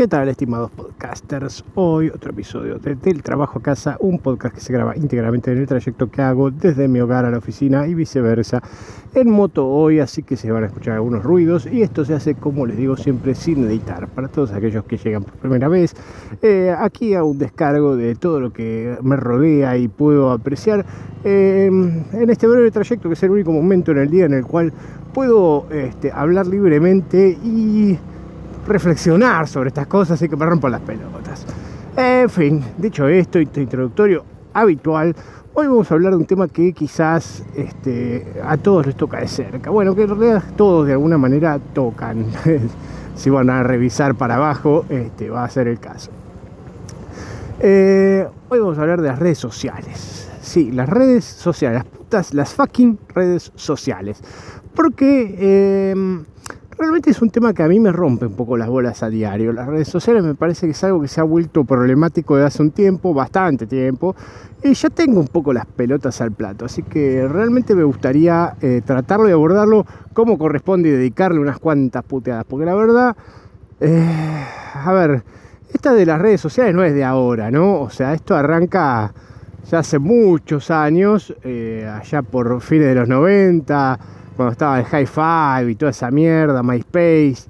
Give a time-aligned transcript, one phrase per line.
[0.00, 1.62] ¿Qué tal, estimados podcasters?
[1.74, 5.58] Hoy otro episodio de Del Trabajo a Casa, un podcast que se graba íntegramente en
[5.58, 8.62] el trayecto que hago desde mi hogar a la oficina y viceversa
[9.12, 12.34] en moto hoy, así que se van a escuchar algunos ruidos y esto se hace,
[12.34, 14.08] como les digo, siempre sin editar.
[14.08, 15.94] Para todos aquellos que llegan por primera vez,
[16.40, 20.86] eh, aquí a un descargo de todo lo que me rodea y puedo apreciar
[21.24, 24.46] eh, en este breve trayecto, que es el único momento en el día en el
[24.46, 24.72] cual
[25.12, 27.98] puedo este, hablar libremente y
[28.70, 31.44] reflexionar sobre estas cosas y que me rompan las pelotas.
[31.96, 35.14] En fin, dicho esto, introductorio habitual,
[35.54, 39.28] hoy vamos a hablar de un tema que quizás este, a todos les toca de
[39.28, 39.70] cerca.
[39.70, 42.26] Bueno, que en realidad todos de alguna manera tocan.
[43.16, 46.10] si van a revisar para abajo, este, va a ser el caso.
[47.58, 50.30] Eh, hoy vamos a hablar de las redes sociales.
[50.40, 54.22] Sí, las redes sociales, las putas, las fucking redes sociales.
[54.74, 55.94] Porque eh,
[56.80, 59.52] realmente es un tema que a mí me rompe un poco las bolas a diario.
[59.52, 62.62] Las redes sociales me parece que es algo que se ha vuelto problemático desde hace
[62.62, 64.16] un tiempo, bastante tiempo,
[64.64, 66.64] y ya tengo un poco las pelotas al plato.
[66.64, 72.02] Así que realmente me gustaría eh, tratarlo y abordarlo como corresponde y dedicarle unas cuantas
[72.02, 73.14] puteadas, porque la verdad,
[73.80, 75.22] eh, a ver,
[75.72, 77.78] esta de las redes sociales no es de ahora, ¿no?
[77.80, 79.12] O sea, esto arranca
[79.70, 84.00] ya hace muchos años, eh, allá por fines de los 90
[84.40, 87.42] cuando estaba el High Five y toda esa mierda, MySpace,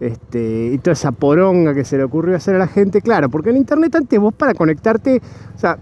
[0.00, 3.50] este, y toda esa poronga que se le ocurrió hacer a la gente, claro, porque
[3.50, 5.20] en internet antes vos para conectarte,
[5.54, 5.76] o sea,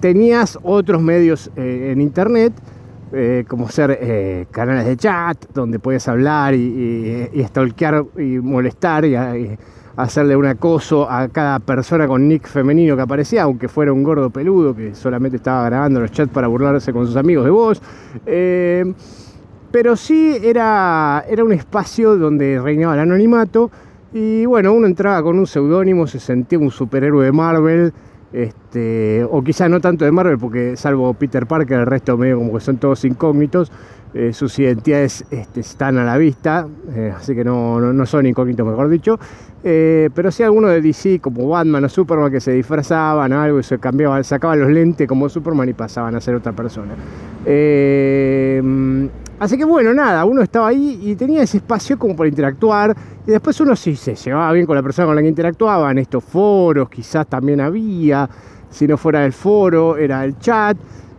[0.00, 2.52] tenías otros medios eh, en internet,
[3.12, 9.04] eh, como ser eh, canales de chat, donde podías hablar y, y, stalkear y molestar
[9.04, 9.14] y,
[9.94, 14.30] hacerle un acoso a cada persona con nick femenino que aparecía, aunque fuera un gordo
[14.30, 17.80] peludo que solamente estaba grabando los chats para burlarse con sus amigos de vos.
[19.70, 23.70] Pero sí era, era un espacio donde reinaba el anonimato
[24.12, 27.92] y bueno, uno entraba con un seudónimo, se sentía un superhéroe de Marvel,
[28.32, 32.54] este, o quizá no tanto de Marvel, porque salvo Peter Parker, el resto medio como
[32.54, 33.70] que son todos incógnitos,
[34.14, 38.66] eh, sus identidades este, están a la vista, eh, así que no, no, son incógnitos,
[38.66, 39.18] mejor dicho.
[39.62, 43.62] Eh, pero sí algunos de DC, como Batman o Superman, que se disfrazaban algo y
[43.62, 46.94] se cambiaban, sacaban los lentes como Superman y pasaban a ser otra persona.
[49.40, 52.96] Así que bueno, nada, uno estaba ahí y tenía ese espacio como para interactuar.
[53.26, 55.90] Y después uno sí se llevaba bien con la persona con la que interactuaba.
[55.90, 58.28] En estos foros quizás también había.
[58.70, 60.76] Si no fuera el foro, era el chat.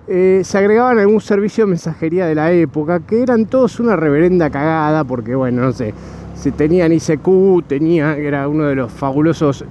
[0.07, 4.49] Eh, se agregaban algún servicio de mensajería de la época, que eran todos una reverenda
[4.49, 5.93] cagada, porque bueno, no sé,
[6.33, 9.63] si tenían ICQ, tenía, era uno de los fabulosos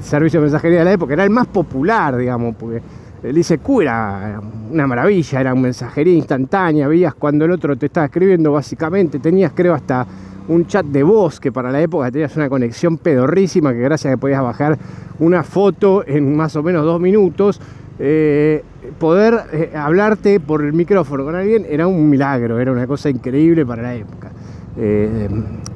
[0.00, 2.82] servicios de mensajería de la época, era el más popular, digamos, porque
[3.26, 8.06] el ICQ era una maravilla, era una mensajería instantánea, veías cuando el otro te estaba
[8.06, 10.06] escribiendo básicamente, tenías creo hasta
[10.48, 14.14] un chat de voz que para la época tenías una conexión pedorrísima que gracias a
[14.14, 14.78] que podías bajar
[15.18, 17.60] una foto en más o menos dos minutos,
[17.98, 18.62] eh,
[18.98, 23.66] poder eh, hablarte por el micrófono con alguien era un milagro, era una cosa increíble
[23.66, 24.30] para la época.
[24.78, 25.28] Eh,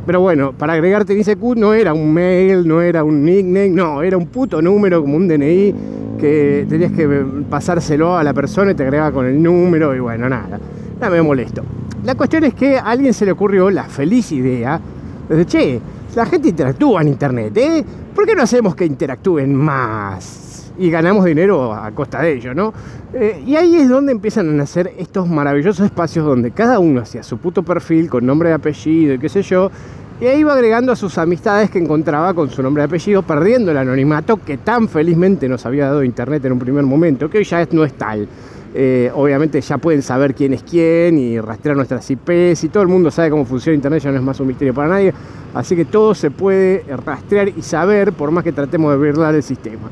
[0.06, 4.02] pero bueno, para agregarte en ICQ no era un mail, no era un nickname, no,
[4.02, 5.74] era un puto número como un DNI
[6.20, 10.28] que tenías que pasárselo a la persona y te agregaba con el número y bueno,
[10.28, 10.58] nada,
[11.00, 11.62] nada me molesto.
[12.04, 14.80] La cuestión es que a alguien se le ocurrió la feliz idea
[15.28, 15.80] de, che,
[16.14, 17.84] la gente interactúa en internet, ¿eh?
[18.14, 20.72] ¿Por qué no hacemos que interactúen más?
[20.78, 22.72] Y ganamos dinero a costa de ello, ¿no?
[23.12, 27.22] Eh, y ahí es donde empiezan a nacer estos maravillosos espacios donde cada uno hacía
[27.22, 29.70] su puto perfil con nombre y apellido y qué sé yo,
[30.20, 33.70] y ahí iba agregando a sus amistades que encontraba con su nombre y apellido, perdiendo
[33.70, 37.44] el anonimato que tan felizmente nos había dado Internet en un primer momento, que hoy
[37.44, 38.28] ya no es tal.
[38.74, 42.88] Eh, obviamente ya pueden saber quién es quién y rastrear nuestras IPs y todo el
[42.88, 45.14] mundo sabe cómo funciona Internet, ya no es más un misterio para nadie.
[45.54, 49.42] Así que todo se puede rastrear y saber por más que tratemos de burlar el
[49.42, 49.90] sistema.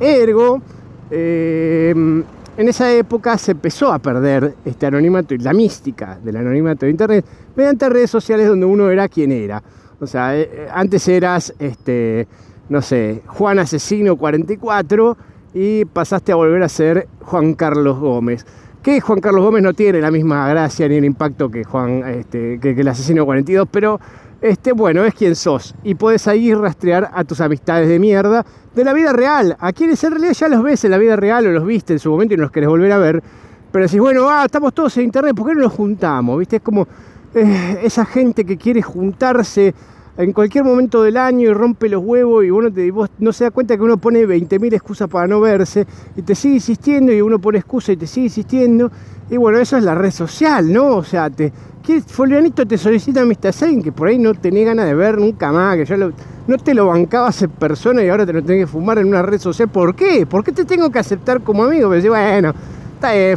[0.00, 0.62] Ergo,
[1.10, 2.24] eh,
[2.56, 6.90] en esa época se empezó a perder este anonimato y la mística del anonimato de
[6.90, 7.24] Internet
[7.56, 9.62] mediante redes sociales donde uno era quien era.
[10.00, 12.26] O sea, eh, eh, antes eras, este,
[12.68, 15.16] no sé, Juan Asesino 44
[15.54, 18.46] y pasaste a volver a ser Juan Carlos Gómez.
[18.82, 22.58] Que Juan Carlos Gómez no tiene la misma gracia ni el impacto que, Juan, este,
[22.60, 24.00] que, que el Asesino 42, pero
[24.40, 25.74] este, bueno, es quien sos.
[25.82, 28.44] Y puedes ahí rastrear a tus amistades de mierda
[28.74, 29.56] de la vida real.
[29.60, 31.98] A quienes en realidad ya los ves en la vida real o los viste en
[31.98, 33.22] su momento y no los querés volver a ver.
[33.70, 36.38] Pero decís, bueno, ah, estamos todos en internet, ¿por qué no nos juntamos?
[36.38, 36.56] ¿Viste?
[36.56, 36.88] Es como
[37.34, 39.74] eh, esa gente que quiere juntarse
[40.16, 43.50] en cualquier momento del año y rompe los huevos y uno vos no se da
[43.50, 47.38] cuenta que uno pone 20.000 excusas para no verse y te sigue insistiendo y uno
[47.38, 48.90] pone excusa y te sigue insistiendo.
[49.30, 50.96] Y bueno, eso es la red social, ¿no?
[50.96, 51.52] O sea, te,
[51.90, 53.52] ¿qué folianito te solicita amistad?
[53.62, 56.72] Alguien que por ahí no tenía ganas de ver nunca más, que ya no te
[56.72, 59.68] lo bancabas en persona y ahora te lo tenés que fumar en una red social.
[59.68, 60.24] ¿Por qué?
[60.24, 61.90] ¿Por qué te tengo que aceptar como amigo?
[61.90, 62.54] Pero bueno,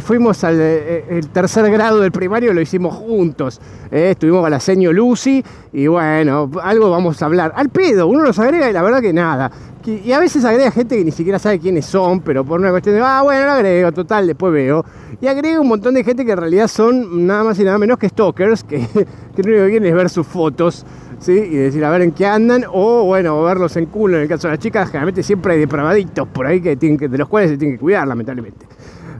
[0.02, 3.60] fuimos al eh, el tercer grado del primario, lo hicimos juntos.
[3.90, 5.42] Eh, estuvimos a la señor Lucy
[5.72, 7.52] y bueno, algo vamos a hablar.
[7.56, 9.50] Al pedo, uno los agrega y la verdad que nada.
[9.86, 12.94] Y a veces agrega gente que ni siquiera sabe quiénes son, pero por una cuestión
[12.94, 14.82] de, ah, bueno, lo agrego, total, después veo.
[15.20, 17.98] Y agrega un montón de gente que en realidad son nada más y nada menos
[17.98, 18.78] que stalkers, que,
[19.36, 20.86] que lo único que quieren es ver sus fotos,
[21.18, 21.32] ¿sí?
[21.32, 24.16] Y decir a ver en qué andan, o bueno, verlos en culo.
[24.16, 27.08] En el caso de las chicas, generalmente siempre hay depravaditos por ahí que tienen que,
[27.08, 28.66] de los cuales se tienen que cuidar, lamentablemente.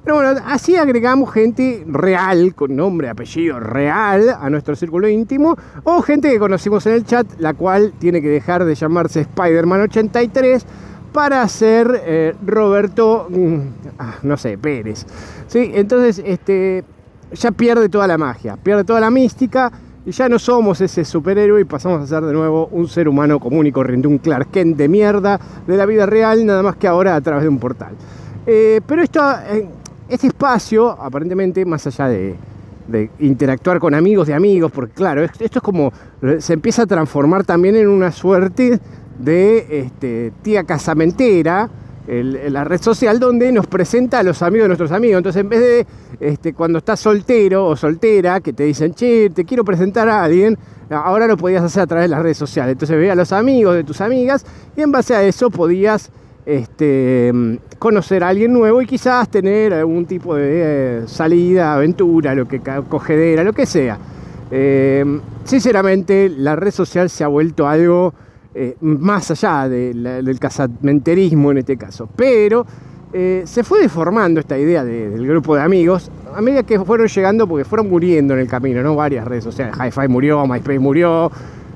[0.04, 6.02] Pero bueno, así agregamos gente real, con nombre, apellido real, a nuestro círculo íntimo, o
[6.02, 10.66] gente que conocimos en el chat, la cual tiene que dejar de llamarse Spider-Man 83
[11.14, 13.58] para ser eh, Roberto, mm,
[13.98, 15.06] ah, no sé, Pérez.
[15.46, 15.70] ¿Sí?
[15.72, 16.84] Entonces, este,
[17.32, 19.72] ya pierde toda la magia, pierde toda la mística
[20.04, 23.40] y ya no somos ese superhéroe y pasamos a ser de nuevo un ser humano
[23.40, 26.86] común y corriente, un Clark Kent de mierda de la vida real, nada más que
[26.86, 27.94] ahora a través de un portal.
[28.46, 29.66] Eh, pero esto, eh,
[30.08, 32.36] este espacio, aparentemente, más allá de,
[33.18, 35.90] interactuar con amigos de amigos, porque claro, esto es como,
[36.38, 38.78] se empieza a transformar también en una suerte
[39.18, 41.70] de este, tía casamentera,
[42.06, 45.18] la red social donde nos presenta a los amigos de nuestros amigos.
[45.18, 45.86] Entonces, en vez de
[46.20, 50.58] este, cuando estás soltero o soltera, que te dicen, che, te quiero presentar a alguien,
[50.90, 52.72] ahora lo podías hacer a través de las redes sociales.
[52.72, 54.44] Entonces, ve a los amigos de tus amigas
[54.76, 56.10] y en base a eso podías
[56.46, 57.32] este,
[57.78, 62.60] conocer a alguien nuevo y quizás tener algún tipo de eh, salida, aventura, lo que
[63.44, 63.98] lo que sea.
[64.50, 68.12] Eh, sinceramente, la red social se ha vuelto algo
[68.54, 72.66] eh, más allá del casamenterismo en este caso, pero
[73.12, 77.64] se fue deformando esta idea del grupo de amigos a medida que fueron llegando, porque
[77.64, 78.96] fueron muriendo en el camino, ¿no?
[78.96, 81.30] Varias redes sociales, Hi-Fi murió, MySpace murió,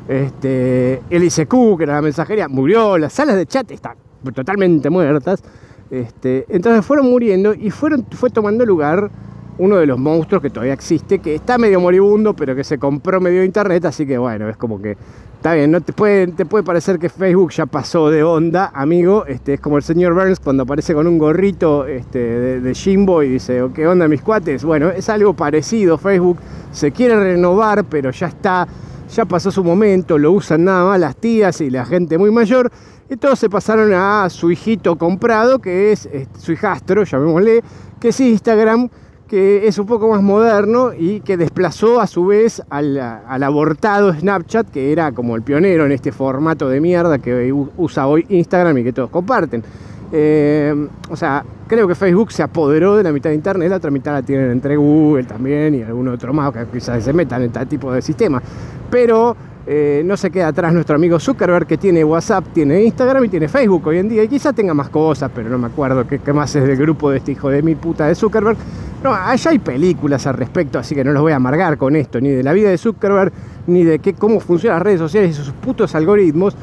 [0.09, 5.43] este, el que era la mensajería, murió, las salas de chat están totalmente muertas.
[5.91, 9.11] Este, entonces fueron muriendo y fue tomando lugar
[9.59, 13.20] uno de los monstruos que todavía existe, que está medio moribundo, pero que se compró
[13.20, 14.97] medio internet, así que bueno, es como que
[15.35, 19.26] está bien, no te puede, te puede parecer que Facebook ya pasó de onda, amigo,
[19.26, 23.23] este, es como el señor Burns cuando aparece con un gorrito este, de, de Jimbo
[23.23, 24.65] y dice, oh, ¿qué onda mis cuates?
[24.65, 26.38] Bueno, es algo parecido, Facebook
[26.70, 28.67] se quiere renovar, pero ya está,
[29.12, 32.70] ya pasó su momento, lo usan nada más las tías y la gente muy mayor,
[33.10, 37.62] y todos se pasaron a su hijito comprado, que es su hijastro, llamémosle,
[38.00, 38.88] que es Instagram,
[39.29, 44.70] que es un poco más moderno y que desplazó a su vez al, abortado Snapchat,
[44.70, 48.84] que era como el pionero en este formato de mierda que usa hoy Instagram y
[48.84, 49.62] que todos comparten.
[50.10, 53.91] Eh, o sea, creo que Facebook se apoderó de la mitad de Internet, la otra
[53.91, 57.48] mitad la tienen entre Google también y algún otro más que quizás se metan en
[57.48, 58.43] este tipo de sistema.
[58.91, 59.36] Pero
[59.70, 63.48] eh, no se queda atrás nuestro amigo Zuckerberg que tiene WhatsApp, tiene Instagram y tiene
[63.48, 64.22] Facebook hoy en día.
[64.22, 67.19] Y quizá tenga más cosas, pero no me acuerdo qué, más es del grupo de
[67.19, 68.56] este hijo de mi puta de Zuckerberg.
[69.05, 72.19] No, allá hay películas al respecto, así que no los voy a amargar con esto,
[72.19, 73.31] ni de la vida de Zuckerberg,
[73.67, 76.56] ni de qué, cómo funcionan las redes sociales y sus putos algoritmos.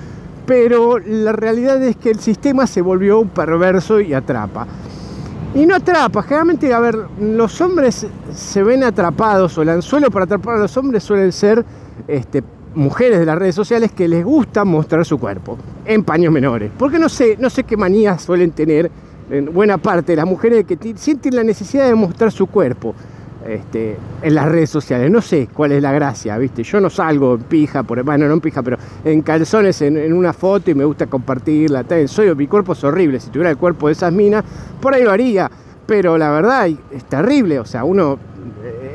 [0.47, 4.65] Pero la realidad es que el sistema se volvió perverso y atrapa.
[5.53, 10.25] Y no atrapa, generalmente, a ver, los hombres se ven atrapados, o el anzuelo para
[10.25, 11.63] atrapar a los hombres suelen ser
[12.07, 12.43] este,
[12.75, 16.71] mujeres de las redes sociales que les gusta mostrar su cuerpo en paños menores.
[16.77, 18.91] Porque no sé, no sé qué manías suelen tener
[19.29, 22.93] en buena parte de las mujeres que sienten la necesidad de mostrar su cuerpo
[23.47, 25.09] este, en las redes sociales.
[25.11, 26.63] No sé cuál es la gracia, ¿viste?
[26.63, 30.33] Yo no salgo en pija, por, bueno, no en pija, pero en calzones en, una
[30.33, 31.85] foto y me gusta compartirla.
[32.07, 33.19] Soy, mi cuerpo es horrible.
[33.19, 34.43] Si tuviera el cuerpo de esas minas,
[34.81, 35.49] por ahí lo haría.
[35.85, 37.59] Pero la verdad es terrible.
[37.59, 38.17] O sea, uno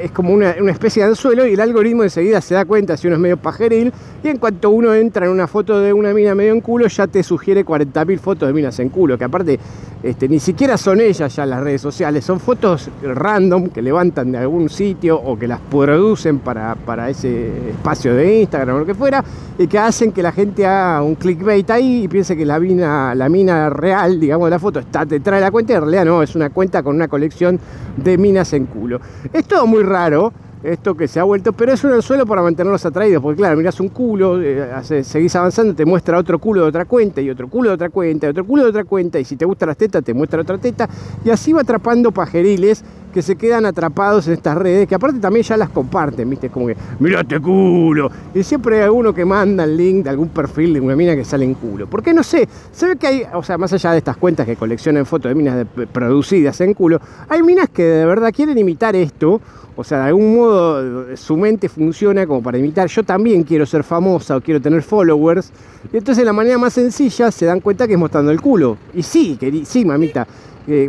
[0.03, 3.17] es como una, especie de anzuelo y el algoritmo enseguida se da cuenta si uno
[3.17, 3.93] es medio pajeril
[4.23, 7.07] y en cuanto uno entra en una foto de una mina medio en culo ya
[7.07, 9.59] te sugiere 40.000 fotos de minas en culo, que aparte
[10.03, 14.39] este, ni siquiera son ellas ya las redes sociales, son fotos random que levantan de
[14.39, 18.95] algún sitio o que las producen para, para ese espacio de Instagram o lo que
[18.95, 19.23] fuera
[19.59, 23.15] y que hacen que la gente haga un clickbait ahí y piense que la mina,
[23.15, 26.05] la mina real, digamos, de la foto está detrás de la cuenta y en realidad
[26.07, 27.61] no, es una cuenta con una colección
[27.97, 29.01] de minas en culo.
[29.33, 30.33] Es todo muy raro
[30.63, 33.81] esto que se ha vuelto, pero es un anzuelo para mantenerlos atraídos, porque claro, mirás
[33.81, 37.71] un culo, eh, seguís avanzando, te muestra otro culo de otra cuenta, y otro culo
[37.71, 40.05] de otra cuenta, y otro culo de otra cuenta, y si te gusta las tetas,
[40.05, 40.89] te muestra otra teta,
[41.25, 45.45] y así va atrapando pajeriles que se quedan atrapados en estas redes, que aparte también
[45.45, 46.49] ya las comparten, ¿viste?
[46.51, 48.11] Como que, mirate culo.
[48.35, 51.25] Y siempre hay alguno que manda el link de algún perfil de una mina que
[51.25, 51.89] sale en culo.
[51.89, 54.57] Porque no sé, se ve que hay, o sea, más allá de estas cuentas que
[54.57, 59.41] coleccionan fotos de minas producidas en culo, hay minas que de verdad quieren imitar esto.
[59.77, 62.87] O sea, de algún modo su mente funciona como para imitar.
[62.89, 65.51] Yo también quiero ser famosa o quiero tener followers.
[65.91, 68.77] Y entonces la manera más sencilla se dan cuenta que es mostrando el culo.
[68.93, 70.27] Y sí, sí, mamita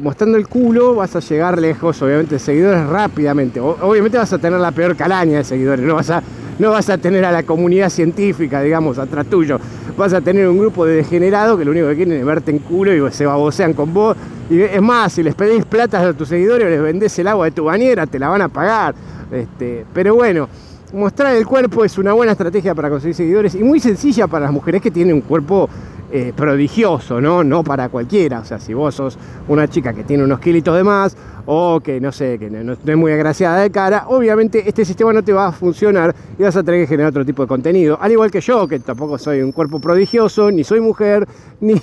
[0.01, 3.59] mostrando el culo vas a llegar lejos, obviamente, seguidores rápidamente.
[3.59, 6.21] obviamente vas a tener la peor calaña de seguidores, no vas, a,
[6.59, 9.59] no vas a tener a la comunidad científica, digamos, atrás tuyo.
[9.97, 12.59] Vas a tener un grupo de degenerados que lo único que quieren es verte en
[12.59, 14.15] culo y se babosean con vos.
[14.49, 17.65] Es más, si les pedís plata a tus seguidores les vendés el agua de tu
[17.65, 18.93] bañera, te la van a pagar.
[19.31, 20.49] Este, pero bueno,
[20.93, 24.53] mostrar el cuerpo es una buena estrategia para conseguir seguidores y muy sencilla para las
[24.53, 25.69] mujeres que tienen un cuerpo
[26.13, 27.43] eh, prodigioso, ¿no?
[27.43, 28.39] No para cualquiera.
[28.39, 31.15] O sea, si vos sos una chica que tiene unos kilitos de más
[31.45, 35.23] o que no sé, que no, es muy agraciada de cara, obviamente este sistema no
[35.23, 37.97] te va a funcionar y vas a tener que generar otro tipo de contenido.
[37.99, 41.27] Al igual que yo, que tampoco soy un cuerpo prodigioso, ni soy mujer,
[41.61, 41.81] ni,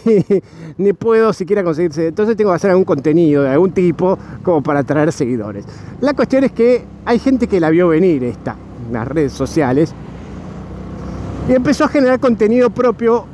[0.77, 2.09] ni puedo siquiera conseguirse.
[2.09, 5.65] Entonces tengo que hacer algún contenido de algún tipo como para atraer seguidores.
[6.01, 8.57] La cuestión es que hay gente que la vio venir esta,
[8.93, 9.95] las redes sociales,
[11.49, 13.25] y empezó a generar contenido propio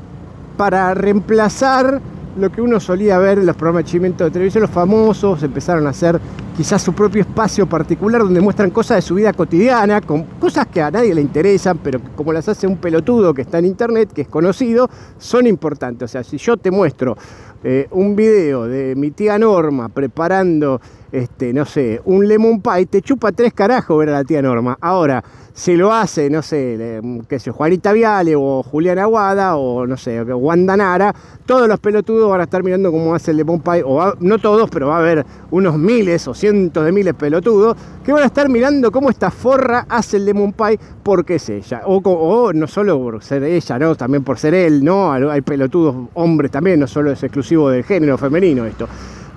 [0.57, 2.01] para reemplazar
[2.39, 5.87] lo que uno solía ver en los programas de chimento de televisión, los famosos empezaron
[5.87, 6.21] a hacer
[6.57, 10.83] quizás su propio espacio particular donde muestran cosas de su vida cotidiana, con cosas que
[10.83, 14.23] a nadie le interesan, pero como las hace un pelotudo que está en internet, que
[14.23, 16.11] es conocido, son importantes.
[16.11, 17.17] O sea, si yo te muestro
[17.63, 20.81] eh, un video de mi tía Norma preparando,
[21.15, 24.77] este, no sé, un lemon pie, te chupa tres carajos ver a la tía Norma.
[24.81, 29.97] Ahora, si lo hace, no sé, qué sé, Juanita Viale o Julián Aguada o no
[29.97, 31.15] sé, Wanda Nara,
[31.47, 34.69] todos los pelotudos van a estar mirando cómo hace el Lemon Pie, o no todos,
[34.71, 38.49] pero va a haber unos miles o cientos de miles pelotudos que van a estar
[38.49, 41.83] mirando cómo esta forra hace el Lemon Pie porque es ella.
[41.87, 43.95] O, o no solo por ser ella, ¿no?
[43.95, 45.13] También por ser él, ¿no?
[45.13, 48.89] Hay pelotudos hombres también, no solo es exclusivo del género femenino esto.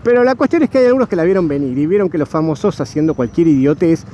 [0.07, 2.29] Pero la cuestión es que hay algunos que la vieron venir y vieron que los
[2.29, 4.05] famosos haciendo cualquier idiotez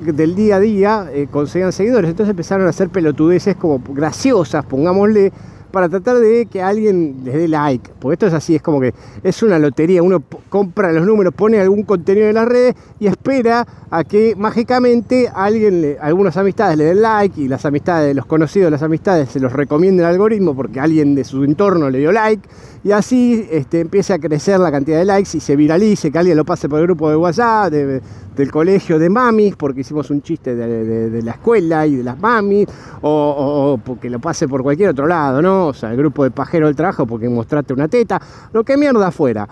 [0.00, 2.10] del día a día eh, conseguían seguidores.
[2.10, 5.32] Entonces empezaron a hacer pelotudeces como graciosas, pongámosle,
[5.70, 7.90] para tratar de que alguien les dé like.
[7.98, 10.02] Porque esto es así, es como que es una lotería.
[10.02, 15.30] Uno compra los números, pone algún contenido en las redes y espera a que mágicamente
[15.34, 19.52] alguien, algunas amistades le den like y las amistades, los conocidos las amistades se los
[19.52, 22.48] recomienden al algoritmo porque alguien de su entorno le dio like
[22.84, 26.36] y así este, empiece a crecer la cantidad de likes y se viralice, que alguien
[26.36, 27.72] lo pase por el grupo de WhatsApp,
[28.38, 32.68] del colegio de mamis, porque hicimos un chiste de, la escuela y de las mamis,
[33.02, 35.66] o, porque lo pase por cualquier otro lado, ¿no?
[35.66, 38.20] O sea, el grupo de pajero del trabajo porque mostraste una teta,
[38.52, 39.48] lo que mierda fuera.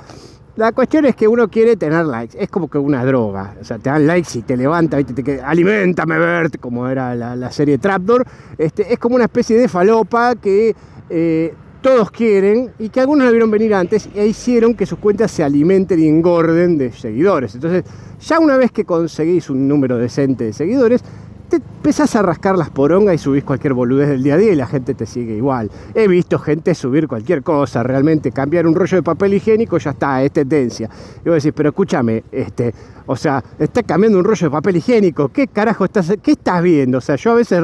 [0.55, 3.77] La cuestión es que uno quiere tener likes, es como que una droga, o sea,
[3.79, 8.25] te dan likes y te levanta, te, te, alimentame Bert, como era la, serie Trapdoor,
[8.57, 10.75] este, es como una especie de falopa que
[11.11, 11.55] eh,
[11.87, 15.45] todos quieren y que algunos la vieron venir antes e hicieron que sus cuentas se
[15.45, 17.55] alimenten y engorden de seguidores.
[17.55, 17.85] Entonces,
[18.21, 21.05] ya una vez que conseguís un número decente de seguidores,
[21.49, 24.57] te empezás a rascar las porongas y subís cualquier boludez del día a día y
[24.57, 25.71] la gente te sigue igual.
[25.95, 30.21] He visto gente subir cualquier cosa, realmente cambiar un rollo de papel higiénico ya está,
[30.21, 30.91] es tendencia.
[31.25, 32.75] Y vos decís, pero escúchame, este,
[33.07, 35.29] o sea, está cambiando un rollo de papel higiénico.
[35.29, 36.99] ¿Qué carajo estás, qué estás viendo?
[36.99, 37.63] O sea, yo a veces,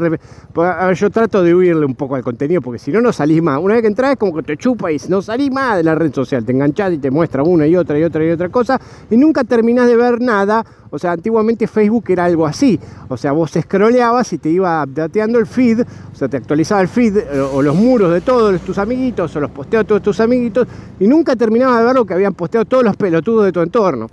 [0.95, 3.59] yo trato de huirle un poco al contenido porque si no, no salís más.
[3.61, 6.14] Una vez que entras como que te chupa y no salís más de la red
[6.14, 6.45] social.
[6.45, 9.43] Te enganchás y te muestra una y otra y otra y otra cosa y nunca
[9.43, 10.64] terminás de ver nada.
[10.91, 12.79] O sea, antiguamente Facebook era algo así.
[13.09, 16.88] O sea, vos scrolleabas y te iba dateando el feed, o sea, te actualizaba el
[16.88, 17.19] feed
[17.52, 20.69] o los muros de todos tus amiguitos o los posteos de todos tus amiguitos
[21.00, 24.09] y nunca terminabas de ver lo que habían posteado todos los pelotudos de tu entorno.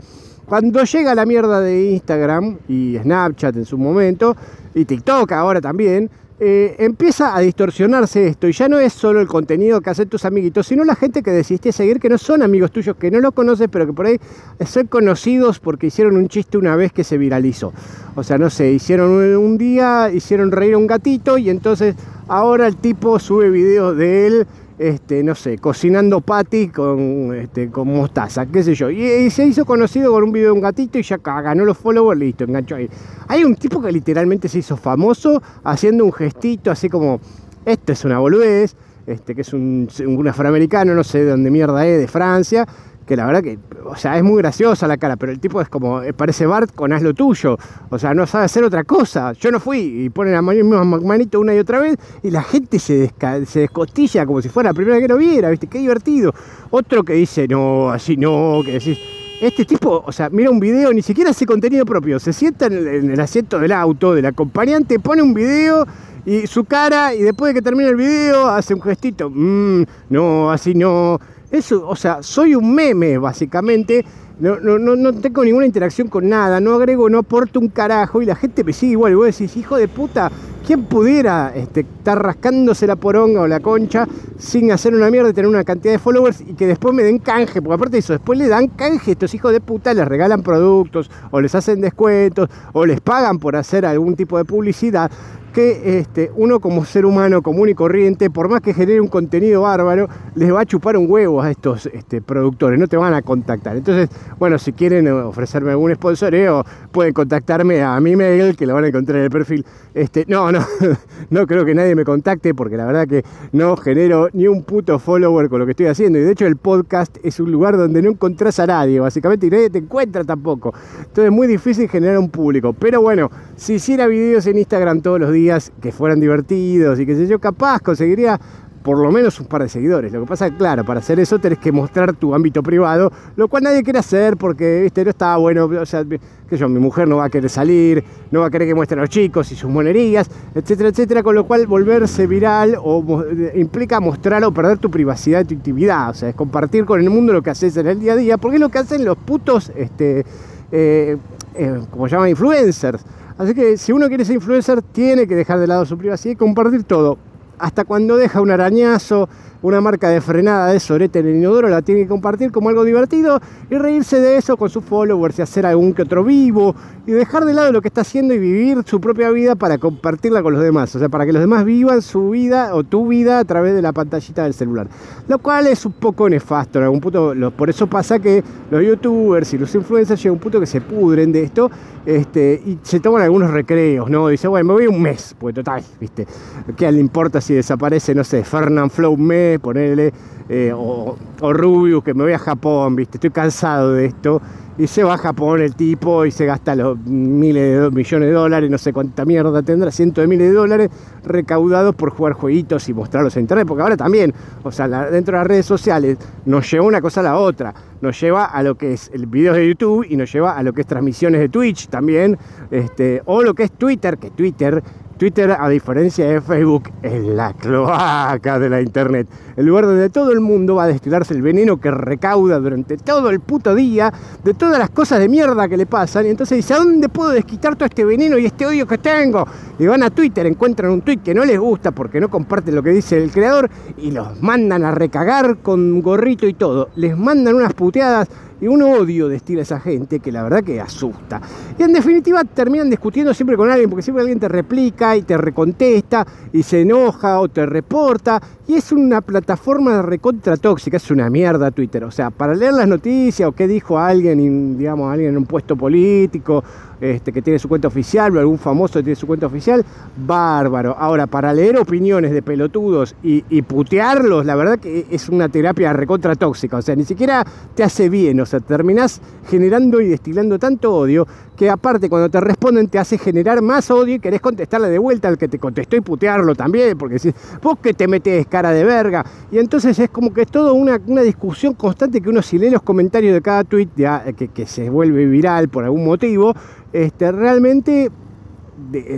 [0.46, 4.36] Cuando llega la mierda de Instagram y Snapchat en su momento,
[4.74, 6.10] y TikTok ahora también,
[6.42, 10.24] eh, empieza a distorsionarse esto y ya no es solo el contenido que hacen tus
[10.24, 13.34] amiguitos, sino la gente que decidiste seguir que no son amigos tuyos, que no los
[13.34, 14.18] conoces, pero que por ahí
[14.66, 17.74] son conocidos porque hicieron un chiste una vez que se viralizó.
[18.16, 21.96] O sea, no sé, hicieron un día, hicieron reír a un gatito y entonces
[22.30, 24.48] ahora el tipo sube videos de él
[24.80, 28.90] este, no sé, cocinando patty con, este, con mostaza, qué sé yo.
[28.90, 32.18] Y, se hizo conocido con un video de un gatito y ya ganó los followers,
[32.18, 32.90] listo, enganchó ahí.
[33.28, 37.20] Hay un tipo que literalmente se hizo famoso haciendo un gestito así como,
[37.66, 38.74] esto es una boludez,
[39.06, 42.66] este, que es un, un afroamericano, no sé de dónde mierda es, de Francia,
[43.10, 45.68] que la verdad que, o sea, es muy graciosa la cara, pero el tipo es
[45.68, 47.58] como, eh, parece Bart con haz lo tuyo,
[47.90, 49.34] o sea, no sabe hacer otra cosa.
[49.34, 52.78] Yo no fui y pone la misma manito una y otra vez y la gente
[52.78, 53.12] se,
[53.48, 55.66] se descostilla como si fuera la primera que lo viera, ¿viste?
[55.66, 56.36] Qué divertido.
[56.70, 59.00] Otro que dice, no, así no, que decís,
[59.42, 62.74] Este tipo, o sea, mira un video, ni siquiera hace contenido propio, se sienta en
[62.74, 65.88] el, en el asiento del auto, del acompañante, pone un video
[66.28, 70.52] y su cara y después de que termina el video hace un gestito, "Mm, no,
[70.52, 71.20] así no.
[71.52, 74.06] Eso, o sea, soy un meme básicamente.
[74.40, 78.22] No, no, no, no tengo ninguna interacción con nada, no agrego, no aporto un carajo
[78.22, 79.12] y la gente me sigue igual.
[79.12, 80.32] Y vos decís, hijo de puta,
[80.66, 85.34] ¿quién pudiera este, estar rascándose la poronga o la concha sin hacer una mierda y
[85.34, 87.62] tener una cantidad de followers y que después me den canje?
[87.62, 91.12] Porque aparte de eso, después le dan canje estos hijos de puta, les regalan productos
[91.32, 95.12] o les hacen descuentos o les pagan por hacer algún tipo de publicidad
[95.50, 99.64] que este, uno como ser humano común y corriente, por más que genere un contenido
[99.64, 103.22] bárbaro, les va a chupar un huevo a estos este, productores, no te van a
[103.22, 103.78] contactar.
[103.78, 108.86] Entonces, bueno, si quieren ofrecerme algún sponsoreo, pueden contactarme a mi mail, que lo van
[108.86, 109.66] a encontrar en el perfil.
[109.94, 110.66] Este, no, no,
[111.30, 115.00] no creo que nadie me contacte, porque la verdad que no genero ni un puto
[115.00, 116.20] follower con lo que estoy haciendo.
[116.20, 119.50] Y de hecho el podcast es un lugar donde no encontrás a nadie, básicamente, y
[119.50, 120.74] nadie te encuentra tampoco.
[121.00, 122.74] Entonces es muy difícil generar un público.
[122.74, 125.39] Pero bueno, si hiciera videos en Instagram todos los días,
[125.82, 128.40] que fueran divertidos y que sé yo, capaz conseguiría
[128.84, 130.12] por lo menos un par de seguidores.
[130.12, 133.48] Lo que pasa es claro, para hacer eso tenés que mostrar tu ámbito privado, lo
[133.48, 137.08] cual nadie quiere hacer porque, viste, no está bueno, o sea, que yo, mi mujer
[137.08, 139.56] no va a querer salir, no va a querer que muestren a los chicos y
[139.56, 143.24] sus monerías, etcétera, etcétera, con lo cual volverse viral o
[143.56, 147.34] implica mostrar o perder tu privacidad, tu intimidad, o sea, es compartir con el mundo
[147.34, 149.72] lo que haces en el día a día, porque es lo que hacen los putos,
[149.76, 150.26] este,
[150.72, 151.18] eh,
[151.56, 153.04] eh, como se llama, influencers.
[153.40, 156.36] Así que si uno quiere ser influencer, tiene que dejar de lado su privacidad y
[156.36, 157.18] compartir todo.
[157.58, 159.30] Hasta cuando deja un arañazo,
[159.62, 162.84] una marca de frenada de sorete en el inodoro, la tiene que compartir como algo
[162.84, 167.12] divertido y reírse de eso con sus followers y hacer algún que otro vivo y
[167.12, 170.54] dejar de lado lo que está haciendo y vivir su propia vida para compartirla con
[170.54, 170.96] los demás.
[170.96, 173.82] O sea, para que los demás vivan su vida o tu vida a través de
[173.82, 174.88] la pantallita del celular.
[175.28, 177.34] Lo cual es un poco nefasto en algún punto.
[177.56, 180.82] Por eso pasa que los youtubers y los influencers llegan a un punto que se
[180.82, 181.72] pudren de esto
[182.06, 184.28] este, y se toman algunos recreos, ¿no?
[184.28, 186.28] Dice, bueno, me voy un mes, pues total, ¿viste?
[186.76, 190.14] ¿Qué le importa si desaparece, no sé, Fernand Flow mes, ponele,
[190.48, 193.18] eh, o, o Rubius, que me voy a Japón, ¿viste?
[193.18, 194.42] Estoy cansado de esto.
[194.80, 198.34] Y se va a Japón el tipo y se gasta los miles de millones de
[198.34, 200.90] dólares, no sé cuánta mierda tendrá, cientos de miles de dólares
[201.26, 203.68] recaudados por jugar jueguitos y mostrarlos en internet.
[203.68, 204.34] Porque ahora también,
[204.64, 207.74] o sea, dentro de las redes sociales nos lleva una cosa a la otra.
[208.00, 210.72] Nos lleva a lo que es el video de YouTube y nos lleva a lo
[210.72, 212.38] que es transmisiones de Twitch también.
[212.72, 214.82] Este, o lo que es Twitter, que Twitter
[215.20, 219.28] Twitter, a diferencia de Facebook, es la cloaca de la Internet.
[219.58, 223.30] El lugar donde todo el mundo va a destilarse el veneno que recauda durante todo
[223.30, 224.14] el puto día
[224.46, 226.26] de todas las cosas de mierda que le pasan.
[226.26, 229.46] Y entonces dice, ¿a dónde puedo desquitar todo este veneno y este odio que tengo?
[229.78, 232.82] Y van a Twitter, encuentran un tweet que no les gusta porque no comparten lo
[232.82, 236.92] que dice el creador y los mandan a recagar con gorrito y todo.
[236.96, 238.30] Les mandan unas puteadas
[238.62, 241.42] y un odio destila a esa gente que la verdad que asusta.
[241.78, 245.38] Y en definitiva terminan discutiendo siempre con alguien, porque siempre alguien te replica y te
[245.38, 248.42] recontesta y se enoja o te reporta.
[248.70, 252.04] Y es una plataforma recontra tóxica, es una mierda Twitter.
[252.04, 255.76] O sea, para leer las noticias o qué dijo alguien, digamos, alguien en un puesto
[255.76, 256.64] político
[257.02, 259.84] este, que tiene su cuenta oficial o algún famoso que tiene su cuenta oficial,
[260.18, 260.96] bárbaro.
[261.00, 265.92] Ahora, para leer opiniones de pelotudos y, y putearlos, la verdad que es una terapia
[265.92, 266.78] recontra tóxica.
[266.78, 268.40] O sea, ni siquiera te hace bien.
[268.40, 271.26] O sea, terminás generando y destilando tanto odio
[271.60, 275.28] que aparte cuando te responden te hace generar más odio y querés contestarle de vuelta
[275.28, 278.86] al que te contestó y putearlo también, porque decís, vos que te metes cara de
[278.86, 279.26] verga.
[279.52, 282.70] Y entonces es como que es todo una, una discusión constante que uno si lee
[282.70, 283.90] los comentarios de cada tweet
[284.38, 286.54] que, que se vuelve viral por algún motivo,
[286.94, 288.10] este, realmente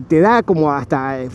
[0.07, 1.29] te da como hasta eh,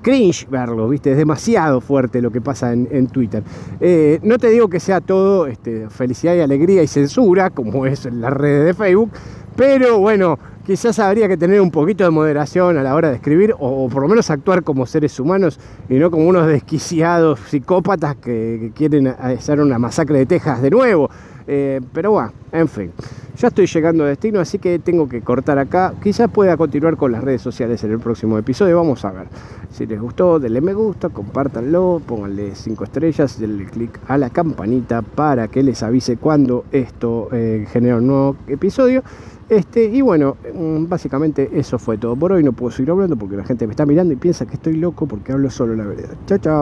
[0.00, 1.10] cringe verlo, ¿viste?
[1.10, 3.42] Es demasiado fuerte lo que pasa en, Twitter.
[3.80, 8.06] Eh, no te digo que sea todo este, felicidad y alegría y censura, como es
[8.06, 9.10] en las redes de Facebook,
[9.56, 13.54] pero bueno, quizás habría que tener un poquito de moderación a la hora de escribir,
[13.58, 18.72] o, por lo menos actuar como seres humanos y no como unos desquiciados psicópatas que,
[18.74, 21.10] quieren hacer una masacre de Texas de nuevo.
[21.46, 22.92] Eh, pero bueno, en fin,
[23.36, 25.92] ya estoy llegando a destino, así que tengo que cortar acá.
[26.02, 29.26] Quizás pueda continuar con las redes sociales en el próximo episodio, vamos a ver.
[29.72, 35.02] Si les gustó, denle me gusta, compártanlo, pónganle 5 estrellas, denle clic a la campanita
[35.02, 39.02] para que les avise cuando esto eh, genera un nuevo episodio.
[39.48, 42.42] Este, y bueno, mm, básicamente eso fue todo por hoy.
[42.42, 45.06] No puedo seguir hablando porque la gente me está mirando y piensa que estoy loco
[45.06, 46.16] porque hablo solo la verdad.
[46.26, 46.60] Chao, chao.